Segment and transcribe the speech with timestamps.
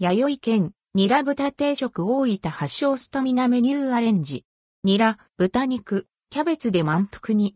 [0.00, 4.44] 弥生県、ニラ豚定食大分発祥スタミナメニューアレンジ。
[4.82, 7.54] ニラ、豚肉、キャベツで満腹に。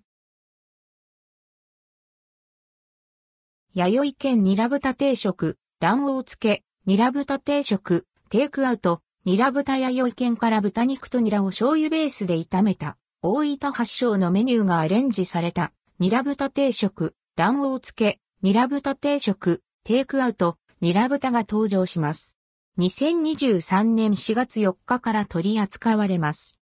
[3.74, 22.38] 弥生県ニラ豚定食、卵黄漬け、ニラ豚定食、テイクアウト、ニラ豚弥生県から豚肉とニラを醤油ベースで炒めた、大分発祥のメニューがアレンジされた、ニラ豚定食、卵黄漬け、ニラ豚定食、テイクアウト、ニラ豚が登場します。
[22.78, 26.60] 2023年4月4日から取り扱われます。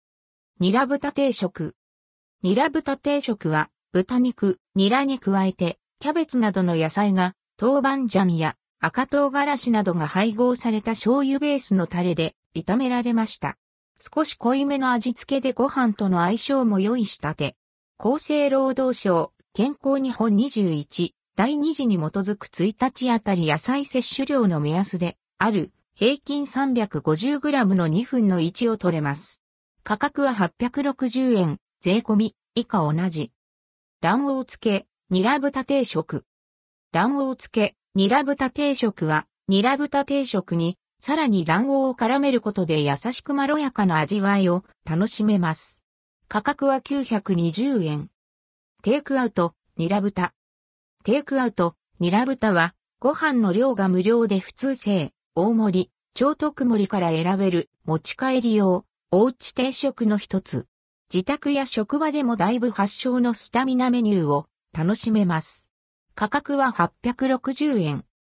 [0.60, 1.76] ニラ豚定食。
[2.44, 13.58] ニラ豚定食は、豚肉、ニラに加えて、キャベツなどの野菜が、豆板醤や赤唐辛子などが配合された醤油ベースのタレで炒められました。
[14.00, 17.56] 少し濃いめの味付けでご飯との相性も良い仕立て。
[17.98, 29.42] 厚生労働省健康日本21第2次に基づく1日あたり野菜摂取量の目安である平均 350g の2分の1を取れます。
[29.84, 33.32] 価格は860円、税込み、以下同じ。
[34.00, 36.24] 卵黄漬け、ニラ豚定食。
[36.92, 45.84] 卵黄漬け、ニラ豚定食は、ニラ豚定食に、さらに卵黄を絡めることで優しくまろやかな味わいを楽しめます。
[46.28, 48.10] 価格は920円。
[48.84, 50.34] テイクアウト、ニラ豚。
[51.06, 60.66] テイクアウト、ニラ豚は、ご飯の量が無料で普通製、大盛り、超特盛りから選べる持ち帰り用、おうち定食の一つ。
[61.14, 65.70] 自宅や職場でもだいぶ発祥のスタミナメニューを楽しめます。
[66.16, 68.06] 価格は860円。